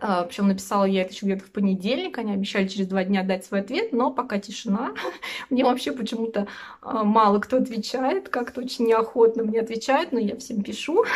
А, 0.00 0.24
Причем 0.24 0.48
написала 0.48 0.84
я 0.84 1.02
это 1.02 1.12
еще 1.12 1.26
где-то 1.26 1.44
в 1.44 1.50
понедельник, 1.50 2.18
они 2.18 2.32
обещали 2.32 2.66
через 2.66 2.86
два 2.86 3.04
дня 3.04 3.22
дать 3.22 3.44
свой 3.44 3.60
ответ, 3.60 3.92
но 3.92 4.10
пока 4.10 4.38
тишина. 4.38 4.94
Мне 5.50 5.64
вообще 5.64 5.92
почему-то 5.92 6.48
мало 6.82 7.38
кто 7.38 7.58
отвечает, 7.58 8.28
как-то 8.28 8.62
очень 8.62 8.86
неохотно 8.86 9.44
мне 9.44 9.60
отвечают, 9.60 10.12
но 10.12 10.18
я 10.18 10.36
всем 10.36 10.62
пишу. 10.62 11.04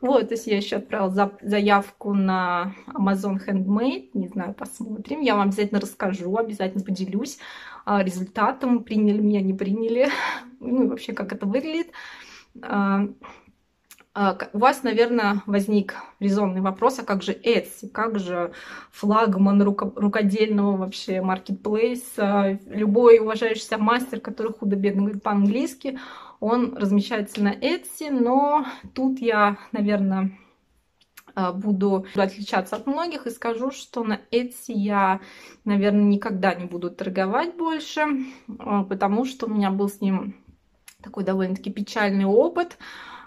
Вот, 0.00 0.28
то 0.28 0.34
есть 0.34 0.46
я 0.46 0.58
еще 0.58 0.76
отправила 0.76 1.32
заявку 1.40 2.12
на 2.12 2.74
Amazon 2.88 3.40
Handmade, 3.42 4.10
не 4.12 4.28
знаю, 4.28 4.52
посмотрим. 4.52 5.22
Я 5.22 5.34
вам 5.34 5.48
обязательно 5.48 5.80
расскажу, 5.80 6.36
обязательно 6.36 6.84
поделюсь 6.84 7.38
а, 7.86 8.02
результатом, 8.02 8.84
приняли 8.84 9.20
меня, 9.20 9.40
не 9.40 9.54
приняли, 9.54 10.10
ну 10.60 10.84
и 10.84 10.86
вообще, 10.88 11.14
как 11.14 11.32
это 11.32 11.46
выглядит. 11.46 11.90
А, 14.16 14.38
у 14.52 14.58
вас, 14.58 14.84
наверное, 14.84 15.42
возник 15.46 15.96
резонный 16.20 16.60
вопрос, 16.60 17.00
а 17.00 17.02
как 17.02 17.24
же 17.24 17.32
Etsy, 17.32 17.88
как 17.88 18.20
же 18.20 18.52
флагман 18.92 19.60
рукодельного 19.60 20.76
вообще 20.76 21.20
маркетплейса, 21.20 22.60
любой 22.66 23.18
уважающийся 23.18 23.76
мастер, 23.76 24.20
который 24.20 24.52
худо-бедно 24.52 25.02
говорит 25.02 25.22
по-английски, 25.24 25.98
он 26.38 26.76
размещается 26.76 27.42
на 27.42 27.52
Etsy, 27.52 28.10
но 28.10 28.64
тут 28.94 29.18
я, 29.18 29.58
наверное, 29.72 30.38
а, 31.34 31.52
буду 31.52 32.06
отличаться 32.14 32.76
от 32.76 32.86
многих 32.86 33.26
и 33.26 33.30
скажу, 33.30 33.72
что 33.72 34.04
на 34.04 34.20
Etsy 34.30 34.74
я, 34.74 35.20
наверное, 35.64 36.04
никогда 36.04 36.54
не 36.54 36.66
буду 36.66 36.88
торговать 36.88 37.56
больше, 37.56 38.02
а, 38.60 38.84
потому 38.84 39.24
что 39.24 39.46
у 39.46 39.50
меня 39.50 39.72
был 39.72 39.88
с 39.88 40.00
ним 40.00 40.36
такой 41.02 41.24
довольно-таки 41.24 41.72
печальный 41.72 42.26
опыт. 42.26 42.78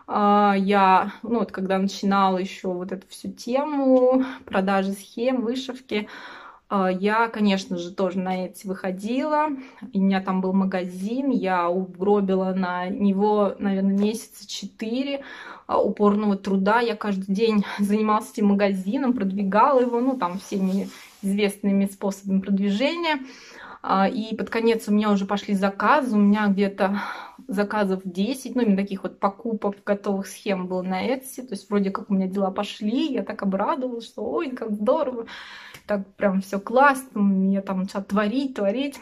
А, 0.08 0.56
я, 0.58 1.12
ну 1.22 1.40
вот 1.40 1.52
когда 1.52 1.78
начинала 1.78 2.38
еще 2.38 2.70
вот 2.70 2.94
эту 2.94 3.06
всю 3.10 3.30
тему 3.30 4.24
продажи 4.46 4.94
схем, 4.94 5.42
вышивки, 5.42 6.08
а, 6.70 6.90
я, 6.90 7.28
конечно 7.28 7.78
же, 7.78 7.92
тоже 7.92 8.20
на 8.20 8.46
эти 8.46 8.66
выходила. 8.66 9.50
У 9.94 10.00
меня 10.00 10.22
там 10.22 10.40
был 10.40 10.54
магазин, 10.54 11.30
я 11.30 11.70
угробила 11.70 12.54
на 12.54 12.88
него, 12.88 13.54
наверное, 13.60 13.98
месяца 13.98 14.48
четыре 14.48 15.24
а, 15.68 15.82
упорного 15.82 16.38
труда. 16.38 16.80
Я 16.80 16.96
каждый 16.96 17.34
день 17.34 17.66
занималась 17.80 18.32
этим 18.32 18.48
магазином, 18.48 19.12
продвигала 19.12 19.82
его, 19.82 20.00
ну, 20.00 20.18
там, 20.18 20.40
всеми 20.40 20.88
известными 21.22 21.86
способами 21.86 22.40
продвижения. 22.40 23.20
И 24.14 24.36
под 24.36 24.50
конец 24.50 24.88
у 24.88 24.92
меня 24.92 25.12
уже 25.12 25.26
пошли 25.26 25.54
заказы, 25.54 26.16
у 26.16 26.20
меня 26.20 26.48
где-то 26.48 27.00
заказов 27.48 28.01
10, 28.04 28.56
ну, 28.56 28.62
именно 28.62 28.77
таких 28.77 29.04
вот 29.04 29.20
покупок 29.20 29.77
готовых 29.86 30.27
схем 30.27 30.68
было 30.68 30.82
на 30.82 31.08
Etsy. 31.08 31.42
То 31.44 31.54
есть 31.54 31.70
вроде 31.70 31.92
как 31.92 32.10
у 32.10 32.13
меня 32.13 32.27
дела 32.27 32.51
пошли, 32.51 33.12
я 33.12 33.24
так 33.24 33.42
обрадовалась, 33.44 34.06
что 34.06 34.24
ой, 34.24 34.51
как 34.51 34.72
здорово 34.72 35.27
так 35.88 36.06
прям 36.16 36.42
все 36.42 36.60
классно, 36.60 37.22
мне 37.22 37.62
там 37.62 37.80
начала 37.80 38.04
творить, 38.04 38.56
творить. 38.56 39.00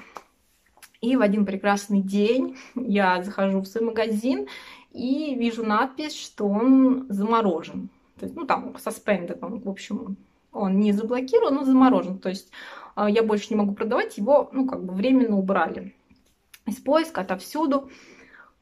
И 1.02 1.18
в 1.18 1.22
один 1.22 1.46
прекрасный 1.46 2.02
день 2.02 2.58
я 2.76 3.22
захожу 3.24 3.62
в 3.62 3.66
свой 3.66 3.86
магазин 3.86 4.48
и 4.92 5.36
вижу 5.36 5.66
надпись, 5.66 6.16
что 6.16 6.48
он 6.48 7.08
заморожен. 7.10 7.90
То 8.20 8.26
есть, 8.26 8.36
ну, 8.36 8.46
там, 8.46 8.76
suspended, 8.78 9.40
он, 9.42 9.60
в 9.60 9.70
общем, 9.70 10.16
он 10.54 10.80
не 10.80 10.94
заблокирован, 10.94 11.56
но 11.56 11.64
заморожен. 11.66 12.20
То 12.20 12.30
есть 12.30 12.52
а, 12.96 13.10
я 13.10 13.24
больше 13.24 13.48
не 13.50 13.56
могу 13.58 13.74
продавать, 13.74 14.18
его, 14.18 14.50
ну, 14.54 14.66
как 14.68 14.86
бы 14.86 14.94
временно 14.94 15.38
убрали 15.38 15.96
из 16.66 16.78
поиска, 16.78 17.22
отовсюду 17.22 17.90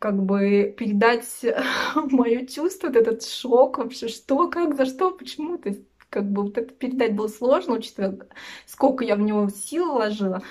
как 0.03 0.21
бы 0.21 0.75
передать 0.77 1.45
мое 1.95 2.45
чувство, 2.45 2.87
вот 2.87 2.97
этот 2.97 3.23
шок 3.23 3.77
вообще, 3.77 4.09
что, 4.09 4.49
как, 4.49 4.75
за 4.75 4.85
что, 4.85 5.11
почему, 5.11 5.57
то 5.57 5.69
есть 5.69 5.79
как 6.09 6.29
бы 6.29 6.43
вот 6.43 6.57
это 6.57 6.73
передать 6.73 7.15
было 7.15 7.29
сложно, 7.29 7.75
учитывая, 7.75 8.19
сколько 8.65 9.05
я 9.05 9.15
в 9.15 9.21
него 9.21 9.47
сил 9.47 9.93
вложила. 9.93 10.43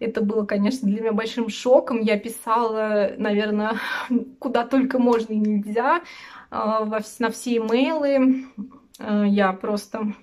Это 0.00 0.22
было, 0.22 0.44
конечно, 0.44 0.88
для 0.88 1.02
меня 1.02 1.12
большим 1.12 1.48
шоком. 1.48 2.00
Я 2.00 2.18
писала, 2.18 3.12
наверное, 3.16 3.74
куда 4.40 4.66
только 4.66 4.98
можно 4.98 5.34
и 5.34 5.38
нельзя, 5.38 6.02
а, 6.50 6.84
на 7.20 7.30
все 7.30 7.58
имейлы. 7.58 8.46
А, 8.98 9.24
я 9.24 9.52
просто, 9.52 10.14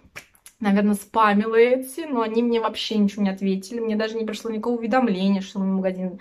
наверное, 0.60 0.96
спамила 0.96 1.56
эти, 1.56 2.02
но 2.02 2.20
они 2.20 2.44
мне 2.44 2.60
вообще 2.60 2.98
ничего 2.98 3.24
не 3.24 3.30
ответили. 3.30 3.80
Мне 3.80 3.96
даже 3.96 4.18
не 4.18 4.26
пришло 4.26 4.52
никакого 4.52 4.76
уведомления, 4.76 5.40
что 5.40 5.60
мой 5.60 5.70
магазин 5.70 6.20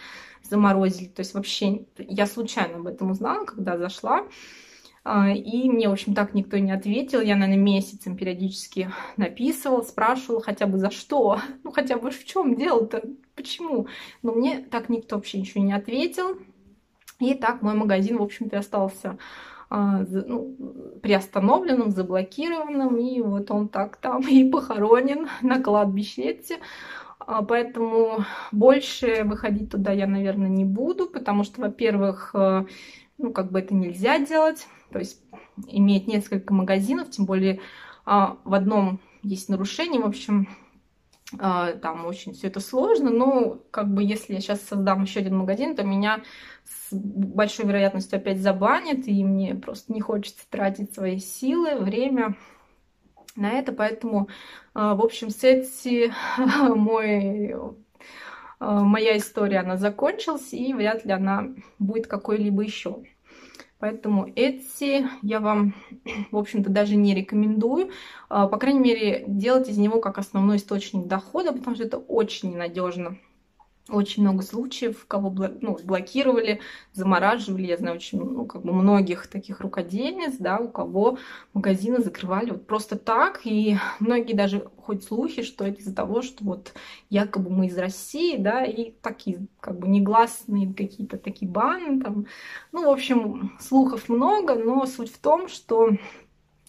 заморозили. 0.53 1.09
То 1.09 1.21
есть 1.21 1.33
вообще 1.35 1.87
я 1.97 2.27
случайно 2.27 2.77
об 2.77 2.87
этом 2.87 3.11
узнала, 3.11 3.47
когда 3.47 3.79
зашла. 3.79 4.27
А, 5.05 5.31
и 5.31 5.69
мне, 5.69 5.89
в 5.89 5.93
общем, 5.93 6.15
так 6.15 6.35
никто 6.35 6.59
не 6.59 6.71
ответил. 6.71 7.21
Я, 7.21 7.37
наверное, 7.37 7.63
месяцем 7.63 8.17
периодически 8.17 8.91
написывала, 9.17 9.83
спрашивала 9.83 10.43
хотя 10.43 10.67
бы 10.67 10.79
за 10.79 10.91
что. 10.91 11.41
Ну, 11.65 11.73
хотя 11.73 11.97
бы 11.97 12.11
в 12.11 12.25
чем 12.25 12.55
дело-то, 12.55 13.03
почему. 13.35 13.87
Но 14.23 14.33
мне 14.33 14.59
так 14.59 14.91
никто 14.91 15.17
вообще 15.17 15.41
ничего 15.41 15.65
не 15.65 15.73
ответил. 15.73 16.37
И 17.19 17.35
так 17.35 17.63
мой 17.63 17.75
магазин, 17.75 18.19
в 18.19 18.23
общем-то, 18.23 18.59
остался 18.59 19.19
а, 19.71 20.05
ну, 20.11 20.55
приостановленным, 21.03 21.91
заблокированным. 21.91 22.99
И 22.99 23.21
вот 23.23 23.51
он 23.51 23.69
так 23.69 23.97
там 23.97 24.21
и 24.29 24.49
похоронен 24.51 25.29
на 25.41 25.63
кладбище 25.63 26.23
поэтому 27.41 28.27
больше 28.51 29.25
выходить 29.25 29.71
туда 29.71 29.93
я, 29.93 30.07
наверное, 30.07 30.51
не 30.51 30.67
буду, 30.67 31.07
потому 31.07 31.45
что, 31.45 31.63
во-первых, 31.63 32.33
э, 32.35 32.67
ну, 33.17 33.33
как 33.33 33.51
бы 33.51 33.61
это 33.61 33.75
нельзя 33.75 34.19
делать. 34.19 34.67
То 34.91 34.99
есть 34.99 35.23
иметь 35.69 36.07
несколько 36.07 36.53
магазинов, 36.53 37.11
тем 37.11 37.25
более 37.25 37.61
а, 38.05 38.37
в 38.45 38.53
одном 38.53 39.01
есть 39.23 39.49
нарушение, 39.49 40.01
в 40.01 40.07
общем, 40.07 40.49
а, 41.39 41.73
там 41.73 42.05
очень 42.05 42.35
все 42.35 42.49
это 42.49 42.61
сложно, 42.61 43.11
но 43.11 43.59
как 43.71 43.93
бы 43.93 44.03
если 44.03 44.35
я 44.35 44.41
сейчас 44.41 44.61
создам 44.63 45.03
еще 45.03 45.21
один 45.21 45.37
магазин, 45.37 45.75
то 45.75 45.83
меня 45.83 46.23
с 46.65 46.93
большой 46.93 47.67
вероятностью 47.67 48.19
опять 48.19 48.41
забанят, 48.41 49.07
и 49.07 49.25
мне 49.25 49.55
просто 49.55 49.93
не 49.93 50.01
хочется 50.01 50.45
тратить 50.51 50.93
свои 50.95 51.19
силы, 51.19 51.79
время 51.79 52.37
на 53.37 53.53
это, 53.53 53.73
поэтому, 53.73 54.29
а, 54.75 54.95
в 54.95 55.03
общем, 55.03 55.31
с 55.31 55.43
Etsy 55.45 56.13
мой 56.75 57.55
моя 58.61 59.17
история, 59.17 59.59
она 59.59 59.77
закончилась, 59.77 60.53
и 60.53 60.73
вряд 60.73 61.05
ли 61.05 61.11
она 61.11 61.49
будет 61.81 62.07
какой-либо 62.07 62.63
еще. 62.63 63.03
Поэтому 63.83 64.29
Etsy 64.29 65.09
я 65.23 65.41
вам, 65.41 65.75
в 66.31 66.37
общем-то, 66.37 66.71
даже 66.71 66.95
не 66.95 67.17
рекомендую. 67.17 67.91
А, 68.29 68.47
по 68.47 68.57
крайней 68.57 68.79
мере, 68.79 69.25
делать 69.27 69.69
из 69.69 69.77
него 69.77 69.99
как 69.99 70.19
основной 70.19 70.59
источник 70.59 71.09
дохода, 71.09 71.53
потому 71.53 71.75
что 71.75 71.85
это 71.87 71.99
очень 71.99 72.53
ненадежно. 72.53 73.19
Очень 73.89 74.23
много 74.23 74.43
случаев, 74.43 75.05
кого 75.09 75.35
ну, 75.61 75.77
блокировали, 75.83 76.61
замораживали. 76.93 77.67
Я 77.67 77.77
знаю 77.77 77.97
очень 77.97 78.21
ну, 78.21 78.47
как 78.47 78.63
бы 78.63 78.73
многих 78.73 79.27
таких 79.27 79.61
рукодельниц, 79.61 80.37
да, 80.39 80.59
у 80.59 80.69
кого 80.69 81.19
магазины 81.53 82.01
закрывали 82.01 82.51
вот 82.51 82.67
просто 82.67 82.97
так. 82.97 83.41
И 83.45 83.77
многие 83.99 84.35
даже 84.35 84.69
хоть 84.77 85.05
слухи, 85.05 85.43
что 85.43 85.65
это 85.65 85.81
из-за 85.81 85.95
того, 85.95 86.23
что 86.23 86.45
вот 86.45 86.75
якобы 87.11 87.51
мы 87.51 87.67
из 87.67 87.77
России, 87.77 88.37
да, 88.37 88.65
и 88.65 88.93
такие 89.03 89.47
как 89.61 89.79
бы 89.79 89.89
негласные 89.89 90.73
какие-то 90.73 91.19
такие 91.19 91.51
баны 91.51 92.01
там. 92.01 92.27
Ну, 92.71 92.87
в 92.87 92.91
общем, 92.91 93.53
слухов 93.61 94.09
много, 94.09 94.55
но 94.55 94.87
суть 94.87 95.13
в 95.13 95.19
том, 95.19 95.49
что 95.49 95.91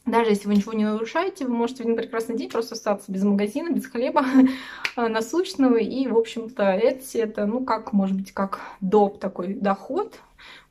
даже 0.06 0.32
если 0.32 0.48
вы 0.48 0.56
ничего 0.56 0.74
не 0.74 0.84
нарушаете, 0.84 1.46
вы 1.46 1.54
можете 1.54 1.84
в 1.84 1.86
один 1.86 1.96
прекрасный 1.96 2.36
день 2.36 2.50
просто 2.50 2.76
остаться 2.76 3.12
без 3.12 3.24
магазина, 3.24 3.70
без 3.70 3.86
хлеба 3.88 4.26
насущного. 4.98 5.78
И, 5.78 6.08
в 6.08 6.18
общем-то, 6.18 6.64
Etsy 6.64 7.22
это, 7.22 7.46
ну, 7.46 7.64
как, 7.64 7.94
может 7.94 8.18
быть, 8.18 8.34
как 8.34 8.60
доп 8.82 9.20
такой 9.20 9.54
доход. 9.54 10.20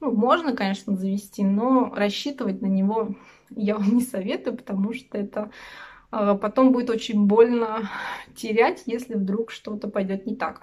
Ну, 0.01 0.13
можно, 0.13 0.55
конечно, 0.55 0.95
завести, 0.97 1.45
но 1.45 1.93
рассчитывать 1.95 2.61
на 2.61 2.67
него 2.67 3.15
я 3.51 3.77
вам 3.77 3.97
не 3.97 4.03
советую, 4.03 4.57
потому 4.57 4.93
что 4.93 5.17
это 5.17 5.51
а, 6.11 6.35
потом 6.35 6.73
будет 6.73 6.91
очень 6.91 7.27
больно 7.27 7.89
терять, 8.37 8.83
если 8.87 9.15
вдруг 9.15 9.51
что-то 9.51 9.89
пойдет 9.89 10.27
не 10.27 10.37
так. 10.37 10.63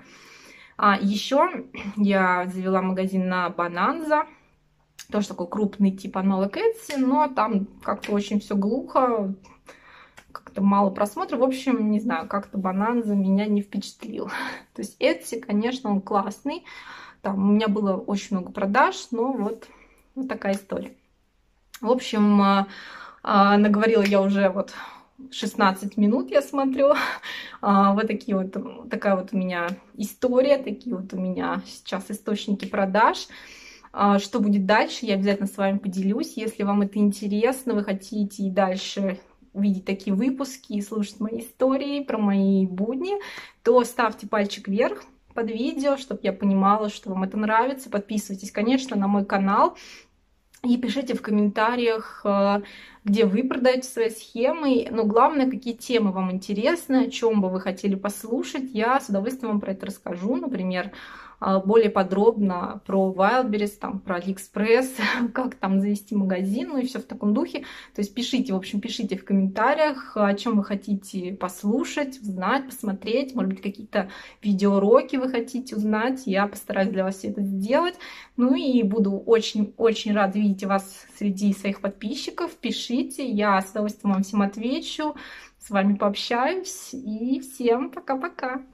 А 0.77 0.97
еще 1.01 1.65
я 1.97 2.45
завела 2.47 2.83
магазин 2.83 3.27
на 3.27 3.49
Бананза 3.49 4.27
тоже 5.11 5.27
такой 5.27 5.47
крупный 5.47 5.91
тип 5.91 6.17
аналог 6.17 6.55
Etsy, 6.55 6.97
но 6.97 7.27
там 7.27 7.67
как-то 7.83 8.11
очень 8.11 8.39
все 8.39 8.55
глухо, 8.55 9.33
как-то 10.31 10.61
мало 10.61 10.89
просмотров. 10.91 11.39
В 11.39 11.43
общем, 11.43 11.91
не 11.91 11.99
знаю, 11.99 12.27
как-то 12.27 12.57
банан 12.57 13.03
за 13.03 13.15
меня 13.15 13.45
не 13.45 13.61
впечатлил. 13.61 14.27
То 14.73 14.81
есть 14.81 15.01
Etsy, 15.01 15.39
конечно, 15.39 15.89
он 15.89 16.01
классный. 16.01 16.63
Там 17.21 17.49
у 17.49 17.53
меня 17.53 17.67
было 17.67 17.97
очень 17.97 18.37
много 18.37 18.51
продаж, 18.51 19.07
но 19.11 19.33
вот, 19.33 19.67
вот 20.15 20.27
такая 20.27 20.53
история. 20.53 20.93
В 21.81 21.89
общем, 21.91 22.41
а, 22.41 22.67
а, 23.23 23.57
наговорила 23.57 24.03
я 24.03 24.21
уже 24.21 24.49
вот 24.49 24.73
16 25.31 25.97
минут, 25.97 26.29
я 26.31 26.41
смотрю. 26.41 26.93
А, 27.61 27.93
вот 27.93 28.07
такие 28.07 28.37
вот, 28.37 28.55
такая 28.89 29.17
вот 29.17 29.33
у 29.33 29.37
меня 29.37 29.67
история, 29.95 30.59
такие 30.59 30.95
вот 30.95 31.13
у 31.13 31.17
меня 31.17 31.61
сейчас 31.65 32.09
источники 32.09 32.63
продаж. 32.63 33.27
А, 33.91 34.19
что 34.19 34.39
будет 34.39 34.65
дальше, 34.65 35.05
я 35.05 35.15
обязательно 35.15 35.47
с 35.47 35.57
вами 35.57 35.77
поделюсь. 35.77 36.37
Если 36.37 36.63
вам 36.63 36.81
это 36.81 36.99
интересно, 36.99 37.73
вы 37.73 37.83
хотите 37.83 38.43
и 38.43 38.51
дальше 38.51 39.19
видеть 39.53 39.85
такие 39.85 40.15
выпуски 40.15 40.73
и 40.73 40.81
слушать 40.81 41.19
мои 41.19 41.39
истории 41.39 42.03
про 42.03 42.17
мои 42.17 42.65
будни, 42.67 43.15
то 43.63 43.83
ставьте 43.83 44.27
пальчик 44.27 44.67
вверх 44.67 45.03
под 45.33 45.49
видео, 45.49 45.97
чтобы 45.97 46.21
я 46.23 46.33
понимала, 46.33 46.89
что 46.89 47.09
вам 47.09 47.23
это 47.23 47.37
нравится. 47.37 47.89
Подписывайтесь, 47.89 48.51
конечно, 48.51 48.95
на 48.95 49.07
мой 49.07 49.25
канал. 49.25 49.75
И 50.63 50.75
пишите 50.77 51.13
в 51.13 51.21
комментариях, 51.21 52.21
а, 52.25 52.61
где 53.03 53.25
вы 53.25 53.43
продаете 53.43 53.87
свои 53.87 54.09
схемы. 54.09 54.87
Но 54.91 55.05
главное, 55.05 55.49
какие 55.49 55.73
темы 55.73 56.11
вам 56.11 56.31
интересны, 56.31 57.05
о 57.05 57.09
чем 57.09 57.41
бы 57.41 57.49
вы 57.49 57.59
хотели 57.61 57.95
послушать. 57.95 58.71
Я 58.73 58.99
с 58.99 59.09
удовольствием 59.09 59.53
вам 59.53 59.61
про 59.61 59.71
это 59.71 59.85
расскажу. 59.85 60.35
Например, 60.35 60.91
а, 61.39 61.59
более 61.59 61.89
подробно 61.89 62.81
про 62.85 63.13
Wildberries, 63.15 63.77
там, 63.79 63.99
про 63.99 64.19
AliExpress, 64.19 64.89
как 65.33 65.55
там 65.55 65.79
завести 65.79 66.15
магазин, 66.15 66.69
ну 66.69 66.79
и 66.79 66.85
все 66.85 66.99
в 66.99 67.05
таком 67.05 67.33
духе. 67.33 67.59
То 67.95 68.01
есть 68.01 68.13
пишите, 68.13 68.53
в 68.53 68.57
общем, 68.57 68.81
пишите 68.81 69.17
в 69.17 69.23
комментариях, 69.23 70.17
о 70.17 70.33
чем 70.33 70.57
вы 70.57 70.63
хотите 70.63 71.33
послушать, 71.33 72.19
узнать, 72.19 72.65
посмотреть, 72.65 73.35
может 73.35 73.51
быть, 73.51 73.61
какие-то 73.61 74.09
видеоуроки 74.41 75.15
вы 75.15 75.29
хотите 75.29 75.75
узнать. 75.75 76.23
Я 76.25 76.45
постараюсь 76.47 76.89
для 76.89 77.05
вас 77.05 77.17
все 77.17 77.29
это 77.29 77.41
сделать. 77.41 77.95
Ну 78.35 78.55
и 78.55 78.83
буду 78.83 79.17
очень-очень 79.17 80.13
рад 80.13 80.35
видеть 80.35 80.65
вас 80.65 81.05
среди 81.17 81.53
своих 81.53 81.79
подписчиков. 81.79 82.51
Пишите, 82.89 83.23
я 83.23 83.61
с 83.61 83.69
удовольствием 83.69 84.13
вам 84.13 84.23
всем 84.23 84.41
отвечу, 84.41 85.15
с 85.59 85.69
вами 85.69 85.93
пообщаюсь. 85.93 86.89
И 86.91 87.39
всем 87.39 87.91
пока-пока! 87.91 88.63